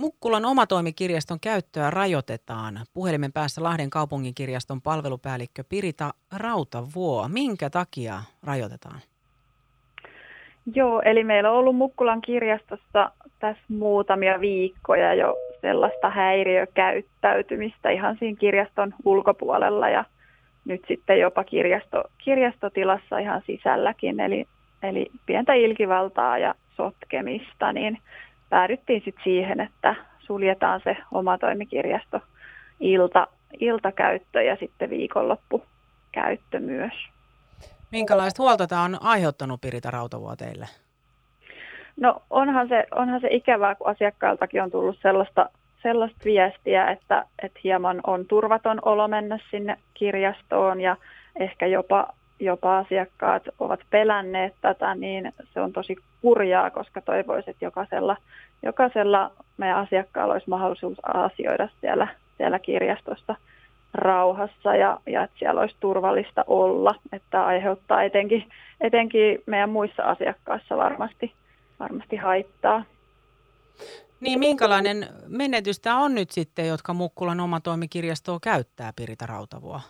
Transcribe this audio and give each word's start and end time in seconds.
Mukkulan 0.00 0.44
omatoimikirjaston 0.44 1.40
käyttöä 1.40 1.90
rajoitetaan. 1.90 2.74
Puhelimen 2.94 3.32
päässä 3.32 3.62
Lahden 3.62 3.90
kaupunginkirjaston 3.90 4.82
palvelupäällikkö 4.82 5.64
Pirita 5.68 6.10
Rautavuo. 6.36 7.28
Minkä 7.28 7.70
takia 7.70 8.14
rajoitetaan? 8.44 9.00
Joo, 10.74 11.02
eli 11.04 11.24
meillä 11.24 11.50
on 11.50 11.56
ollut 11.56 11.76
Mukkulan 11.76 12.20
kirjastossa 12.20 13.10
tässä 13.38 13.62
muutamia 13.68 14.40
viikkoja 14.40 15.14
jo 15.14 15.36
sellaista 15.60 16.10
häiriökäyttäytymistä 16.10 17.90
ihan 17.90 18.16
siinä 18.18 18.38
kirjaston 18.40 18.94
ulkopuolella 19.04 19.88
ja 19.88 20.04
nyt 20.64 20.80
sitten 20.88 21.20
jopa 21.20 21.44
kirjasto, 21.44 22.04
kirjastotilassa 22.24 23.18
ihan 23.18 23.42
sisälläkin, 23.46 24.20
eli, 24.20 24.46
eli 24.82 25.06
pientä 25.26 25.54
ilkivaltaa 25.54 26.38
ja 26.38 26.54
sotkemista, 26.76 27.72
niin 27.72 27.98
päädyttiin 28.50 29.02
sitten 29.04 29.24
siihen, 29.24 29.60
että 29.60 29.94
suljetaan 30.18 30.80
se 30.84 30.96
oma 31.12 31.38
toimikirjasto 31.38 32.20
ilta, 32.80 33.26
iltakäyttö 33.60 34.42
ja 34.42 34.56
sitten 34.56 34.90
viikonloppukäyttö 34.90 36.60
myös. 36.60 36.92
Minkälaista 37.92 38.42
huolta 38.42 38.66
tämä 38.66 38.82
on 38.82 38.98
aiheuttanut 39.02 39.60
Pirita 39.60 39.90
Rautavuo 39.90 40.36
teille? 40.36 40.66
No 42.00 42.22
onhan 42.30 42.68
se, 42.68 42.86
onhan 42.94 43.20
se 43.20 43.28
ikävää, 43.30 43.74
kun 43.74 43.86
asiakkailtakin 43.86 44.62
on 44.62 44.70
tullut 44.70 44.98
sellaista, 45.02 45.50
sellaista 45.82 46.18
viestiä, 46.24 46.90
että, 46.90 47.24
että 47.42 47.60
hieman 47.64 48.00
on 48.06 48.26
turvaton 48.26 48.78
olo 48.82 49.08
mennä 49.08 49.38
sinne 49.50 49.78
kirjastoon 49.94 50.80
ja 50.80 50.96
ehkä 51.36 51.66
jopa, 51.66 52.08
jopa 52.40 52.78
asiakkaat 52.78 53.42
ovat 53.58 53.80
pelänneet 53.90 54.54
tätä, 54.60 54.94
niin 54.94 55.32
se 55.54 55.60
on 55.60 55.72
tosi 55.72 55.96
kurjaa, 56.22 56.70
koska 56.70 57.00
toivoisin, 57.00 57.50
että 57.50 57.64
jokaisella, 57.64 58.16
jokaisella 58.62 59.30
meidän 59.56 59.76
asiakkaalla 59.76 60.32
olisi 60.32 60.48
mahdollisuus 60.48 60.98
asioida 61.02 61.68
siellä, 61.80 62.08
siellä 62.36 62.58
kirjastossa 62.58 63.36
rauhassa 63.94 64.76
ja, 64.76 65.00
ja 65.06 65.22
että 65.22 65.38
siellä 65.38 65.60
olisi 65.60 65.76
turvallista 65.80 66.44
olla, 66.46 66.94
että 67.12 67.46
aiheuttaa 67.46 68.02
etenkin, 68.02 68.48
etenkin 68.80 69.42
meidän 69.46 69.70
muissa 69.70 70.02
asiakkaissa 70.02 70.76
varmasti, 70.76 71.32
varmasti 71.80 72.16
haittaa. 72.16 72.84
Niin 74.20 74.38
minkälainen 74.38 75.06
menetys 75.28 75.80
tämä 75.80 75.98
on 75.98 76.14
nyt 76.14 76.30
sitten, 76.30 76.68
jotka 76.68 76.94
Mukkulan 76.94 77.40
oma 77.40 77.60
toimikirjastoa 77.60 78.38
käyttää 78.42 78.92
Pirita 78.96 79.26
Rautavuo? 79.26 79.80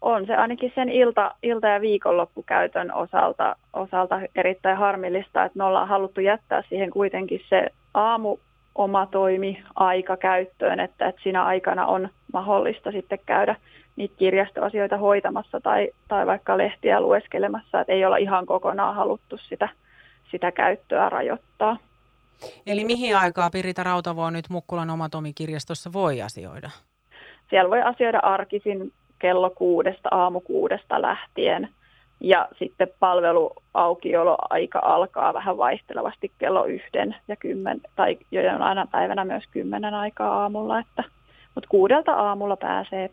On 0.00 0.26
se 0.26 0.34
ainakin 0.34 0.72
sen 0.74 0.88
ilta, 0.88 1.34
ilta- 1.42 1.68
ja 1.68 1.80
viikonloppukäytön 1.80 2.94
osalta, 2.94 3.56
osalta 3.72 4.20
erittäin 4.34 4.76
harmillista, 4.76 5.44
että 5.44 5.58
me 5.58 5.64
ollaan 5.64 5.88
haluttu 5.88 6.20
jättää 6.20 6.62
siihen 6.68 6.90
kuitenkin 6.90 7.40
se 7.48 7.66
aamu 7.94 8.36
oma 8.74 9.06
toimi 9.06 9.62
aika 9.74 10.16
käyttöön, 10.16 10.80
että, 10.80 11.08
että 11.08 11.22
siinä 11.22 11.44
aikana 11.44 11.86
on 11.86 12.08
mahdollista 12.32 12.92
sitten 12.92 13.18
käydä 13.26 13.56
niitä 13.96 14.14
kirjastoasioita 14.18 14.96
hoitamassa 14.96 15.60
tai, 15.60 15.90
tai 16.08 16.26
vaikka 16.26 16.58
lehtiä 16.58 17.00
lueskelemassa, 17.00 17.80
että 17.80 17.92
ei 17.92 18.04
olla 18.04 18.16
ihan 18.16 18.46
kokonaan 18.46 18.94
haluttu 18.94 19.38
sitä, 19.38 19.68
sitä 20.30 20.52
käyttöä 20.52 21.08
rajoittaa. 21.08 21.76
Eli 22.66 22.84
mihin 22.84 23.16
aikaa 23.16 23.50
Pirita 23.50 23.82
Rautavo 23.82 24.30
nyt 24.30 24.44
Mukkulan 24.50 24.90
omatomikirjastossa 24.90 25.92
voi 25.92 26.22
asioida? 26.22 26.70
Siellä 27.50 27.70
voi 27.70 27.82
asioida 27.82 28.18
arkisin 28.18 28.92
kello 29.18 29.50
kuudesta, 29.50 30.08
aamu 30.12 30.40
kuudesta 30.40 31.02
lähtien. 31.02 31.68
Ja 32.20 32.48
sitten 32.58 32.88
palveluaukioloaika 33.00 34.78
alkaa 34.82 35.34
vähän 35.34 35.58
vaihtelevasti 35.58 36.32
kello 36.38 36.64
yhden 36.64 37.16
ja 37.28 37.36
kymmen, 37.36 37.80
tai 37.96 38.18
aina 38.60 38.86
päivänä 38.92 39.24
myös 39.24 39.44
kymmenen 39.50 39.94
aikaa 39.94 40.42
aamulla, 40.42 40.78
että, 40.78 41.04
mutta 41.54 41.68
kuudelta 41.68 42.12
aamulla 42.12 42.56
pääsee 42.56 43.10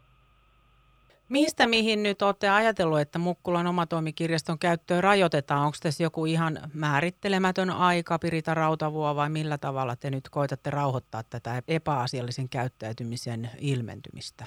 Mistä 1.29 1.67
mihin 1.67 2.03
nyt 2.03 2.21
olette 2.21 2.49
ajatellut, 2.49 2.99
että 2.99 3.19
Mukkulan 3.19 3.67
omatoimikirjaston 3.67 4.59
käyttöön 4.59 5.03
rajoitetaan? 5.03 5.66
Onko 5.66 5.78
tässä 5.83 6.03
joku 6.03 6.25
ihan 6.25 6.59
määrittelemätön 6.73 7.69
aika, 7.69 8.19
Pirita 8.19 8.53
Rautavuo, 8.53 9.16
vai 9.16 9.29
millä 9.29 9.57
tavalla 9.57 9.95
te 9.95 10.09
nyt 10.09 10.29
koitatte 10.29 10.69
rauhoittaa 10.69 11.23
tätä 11.29 11.61
epäasiallisen 11.67 12.49
käyttäytymisen 12.49 13.49
ilmentymistä? 13.59 14.45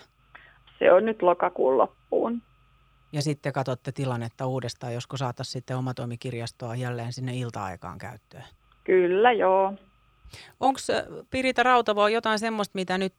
Se 0.78 0.92
on 0.92 1.04
nyt 1.04 1.22
lokakuun 1.22 1.78
loppuun. 1.78 2.42
Ja 3.12 3.22
sitten 3.22 3.53
katsotte 3.53 3.92
tilannetta 3.92 4.47
uudestaan, 4.47 4.94
josko 4.94 5.16
saataisiin 5.16 5.53
sitten 5.53 5.76
omatoimikirjastoa 5.76 6.76
jälleen 6.76 7.12
sinne 7.12 7.37
ilta-aikaan 7.37 7.98
käyttöön? 7.98 8.44
Kyllä, 8.84 9.32
joo. 9.32 9.72
Onko 10.60 10.81
äh, 10.91 11.26
Pirita 11.31 11.62
Rautavo 11.62 12.09
jotain 12.09 12.38
semmoista, 12.38 12.72
mitä 12.75 12.98
nyt 12.98 13.14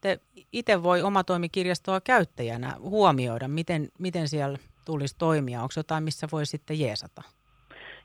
itse 0.53 0.84
voi 0.84 1.01
omatoimikirjastoa 1.01 2.01
käyttäjänä 2.01 2.75
huomioida? 2.79 3.47
Miten, 3.47 3.89
miten 4.00 4.28
siellä 4.28 4.57
tulisi 4.85 5.16
toimia? 5.18 5.62
Onko 5.62 5.74
jotain, 5.78 6.03
missä 6.03 6.28
voi 6.31 6.45
sitten 6.45 6.79
jeesata? 6.79 7.22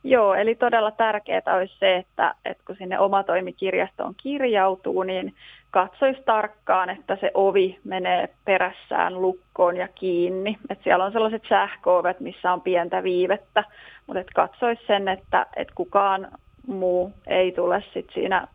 Joo, 0.05 0.35
eli 0.35 0.55
todella 0.55 0.91
tärkeää 0.91 1.57
olisi 1.57 1.79
se, 1.79 1.97
että, 1.97 2.35
että 2.45 2.63
kun 2.67 2.77
sinne 2.77 2.99
omatoimikirjastoon 2.99 4.15
kirjautuu, 4.17 5.03
niin 5.03 5.35
katsoisi 5.71 6.23
tarkkaan, 6.25 6.91
että 6.91 7.17
se 7.21 7.31
ovi 7.35 7.79
menee 7.85 8.29
perässään 8.45 9.23
lukkoon 9.23 9.77
ja 9.77 9.89
kiinni. 9.89 10.59
Että 10.71 10.85
siellä 10.85 11.05
on 11.05 11.13
sellaiset 11.13 11.43
sähköovet, 11.49 12.21
missä 12.21 12.53
on 12.53 12.61
pientä 12.61 13.03
viivettä, 13.03 13.65
mutta 14.07 14.23
katsoisi 14.35 14.83
sen, 14.87 15.09
että, 15.09 15.47
että 15.57 15.75
kukaan 15.75 16.29
muu 16.67 17.13
ei 17.27 17.53
tule 17.53 17.85
sit 17.93 18.07
siinä 18.15 18.47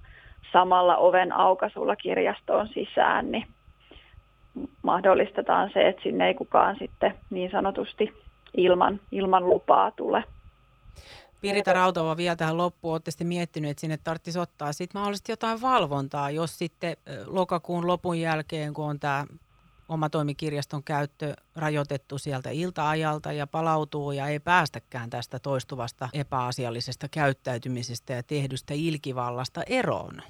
samalla 0.53 0.97
oven 0.97 1.31
aukasulla 1.31 1.95
kirjastoon 1.95 2.67
sisään, 2.67 3.31
niin 3.31 3.45
mahdollistetaan 4.83 5.69
se, 5.73 5.87
että 5.87 6.03
sinne 6.03 6.27
ei 6.27 6.33
kukaan 6.33 6.75
sitten 6.79 7.13
niin 7.29 7.51
sanotusti 7.51 8.13
ilman, 8.57 8.99
ilman 9.11 9.49
lupaa 9.49 9.91
tule. 9.91 10.23
Pirita 11.41 11.73
Rautova 11.73 12.17
vielä 12.17 12.35
tähän 12.35 12.57
loppuun. 12.57 12.93
Olette 12.93 13.11
sitten 13.11 13.27
miettinyt, 13.27 13.71
että 13.71 13.81
sinne 13.81 13.97
tarvitsisi 14.03 14.39
ottaa 14.39 14.73
sitten 14.73 14.99
mahdollisesti 14.99 15.31
jotain 15.31 15.61
valvontaa, 15.61 16.29
jos 16.29 16.57
sitten 16.57 16.97
lokakuun 17.25 17.87
lopun 17.87 18.19
jälkeen, 18.19 18.73
kun 18.73 18.85
on 18.85 18.99
tämä 18.99 19.25
oma 19.89 20.09
toimikirjaston 20.09 20.83
käyttö 20.83 21.33
rajoitettu 21.55 22.17
sieltä 22.17 22.49
ilta-ajalta 22.49 23.31
ja 23.31 23.47
palautuu 23.47 24.11
ja 24.11 24.27
ei 24.27 24.39
päästäkään 24.39 25.09
tästä 25.09 25.39
toistuvasta 25.39 26.09
epäasiallisesta 26.13 27.07
käyttäytymisestä 27.11 28.13
ja 28.13 28.23
tehdystä 28.23 28.73
ilkivallasta 28.73 29.63
eroon 29.67 30.21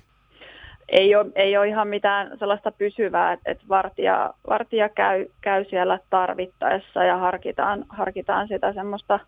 ei 0.90 1.16
ole, 1.16 1.31
ei 1.35 1.57
ole 1.57 1.67
ihan 1.67 1.88
mitään 1.88 2.40
sellaista 2.40 2.72
pysyvää, 2.72 3.34
että 3.34 3.63
vartija, 3.69 4.34
vartija 4.50 4.90
käy, 4.90 5.25
käy 5.41 5.66
siellä 5.69 6.00
tarvittaessa 6.09 7.03
ja 7.03 7.17
harkitaan, 7.17 7.85
harkitaan 7.90 8.47
sitä 8.47 8.73
semmoista 8.73 9.19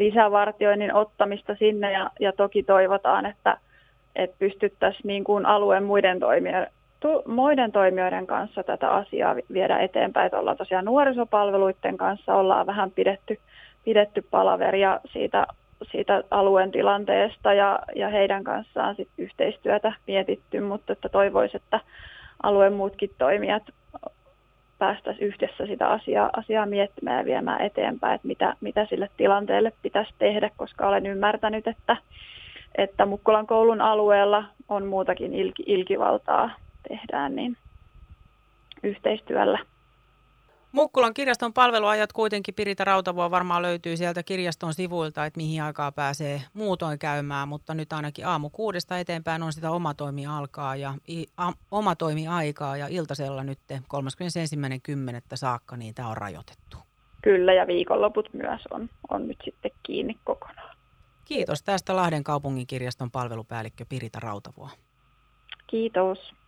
lisävartioinnin 0.00 0.94
ottamista 0.94 1.54
sinne 1.54 1.92
ja, 1.92 2.10
ja 2.20 2.32
toki 2.32 2.62
toivotaan, 2.62 3.26
että, 3.26 3.56
että 4.16 4.36
pystyttäisiin 4.38 5.06
niin 5.06 5.24
kuin 5.24 5.46
alueen 5.46 5.84
muiden 5.84 6.20
toimijoiden, 6.20 6.72
tu, 7.00 7.22
muiden 7.26 7.72
toimijoiden 7.72 8.26
kanssa 8.26 8.62
tätä 8.62 8.90
asiaa 8.90 9.36
viedä 9.52 9.78
eteenpäin. 9.78 10.26
Että 10.26 10.38
ollaan 10.38 10.56
tosiaan 10.56 10.84
nuorisopalveluiden 10.84 11.96
kanssa, 11.96 12.34
ollaan 12.34 12.66
vähän 12.66 12.90
pidetty, 12.90 13.38
pidetty 13.84 14.24
palaveria 14.30 15.00
siitä 15.12 15.46
siitä 15.92 16.22
alueen 16.30 16.70
tilanteesta 16.70 17.54
ja, 17.54 17.78
ja 17.96 18.08
heidän 18.08 18.44
kanssaan 18.44 18.96
sit 18.96 19.08
yhteistyötä 19.18 19.92
mietitty, 20.06 20.60
mutta 20.60 20.92
että 20.92 21.08
toivoisi, 21.08 21.56
että 21.56 21.80
alueen 22.42 22.72
muutkin 22.72 23.10
toimijat 23.18 23.62
päästäisiin 24.80 25.26
yhdessä 25.26 25.66
sitä 25.66 25.88
asiaa, 25.88 26.30
asiaa 26.32 26.66
miettimään 26.66 27.18
ja 27.18 27.24
viemään 27.24 27.60
eteenpäin, 27.60 28.14
että 28.14 28.28
mitä, 28.28 28.54
mitä 28.60 28.86
sille 28.86 29.10
tilanteelle 29.16 29.72
pitäisi 29.82 30.12
tehdä, 30.18 30.50
koska 30.56 30.88
olen 30.88 31.06
ymmärtänyt, 31.06 31.66
että, 31.66 31.96
että 32.78 33.06
Mukkulan 33.06 33.46
koulun 33.46 33.80
alueella 33.80 34.44
on 34.68 34.86
muutakin 34.86 35.34
ilki, 35.34 35.62
ilkivaltaa 35.66 36.50
tehdään 36.88 37.36
niin 37.36 37.56
yhteistyöllä. 38.82 39.58
Mukkulan 40.72 41.14
kirjaston 41.14 41.52
palveluajat 41.52 42.12
kuitenkin 42.12 42.54
Pirita 42.54 42.84
Rautavoa 42.84 43.30
varmaan 43.30 43.62
löytyy 43.62 43.96
sieltä 43.96 44.22
kirjaston 44.22 44.74
sivuilta, 44.74 45.26
että 45.26 45.36
mihin 45.36 45.62
aikaa 45.62 45.92
pääsee 45.92 46.42
muutoin 46.54 46.98
käymään, 46.98 47.48
mutta 47.48 47.74
nyt 47.74 47.92
ainakin 47.92 48.26
aamu 48.26 48.50
kuudesta 48.50 48.98
eteenpäin 48.98 49.42
on 49.42 49.52
sitä 49.52 49.70
omatoimi 49.70 50.26
alkaa 50.26 50.76
ja 50.76 50.94
a, 51.36 51.52
omatoimi 51.70 52.28
aikaa 52.28 52.76
ja 52.76 52.86
iltasella 52.86 53.44
nyt 53.44 53.58
31.10. 53.72 53.78
saakka 55.34 55.76
niin 55.76 55.94
tämä 55.94 56.08
on 56.08 56.16
rajoitettu. 56.16 56.76
Kyllä 57.22 57.52
ja 57.52 57.66
viikonloput 57.66 58.28
myös 58.32 58.60
on, 58.70 58.88
on 59.10 59.28
nyt 59.28 59.38
sitten 59.44 59.70
kiinni 59.82 60.18
kokonaan. 60.24 60.76
Kiitos 61.24 61.62
tästä 61.62 61.96
Lahden 61.96 62.24
kaupungin 62.24 62.66
kirjaston 62.66 63.10
palvelupäällikkö 63.10 63.84
Pirita 63.88 64.20
Rautavoa. 64.20 64.70
Kiitos. 65.66 66.39